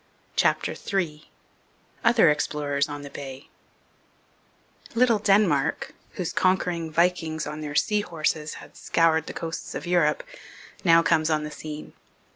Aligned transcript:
CHAPTER 0.35 0.73
III 0.73 1.29
OTHER 2.03 2.31
EXPLORERS 2.31 2.89
ON 2.89 3.03
THE 3.03 3.11
BAY 3.11 3.49
Little 4.95 5.19
Denmark, 5.19 5.93
whose 6.13 6.33
conquering 6.33 6.89
Vikings 6.89 7.45
on 7.45 7.61
their 7.61 7.75
'sea 7.75 8.01
horses' 8.01 8.55
had 8.55 8.75
scoured 8.75 9.27
the 9.27 9.33
coasts 9.37 9.75
of 9.75 9.85
Europe, 9.85 10.23
now 10.83 11.03
comes 11.03 11.29
on 11.29 11.43
the 11.43 11.51
scene. 11.51 11.93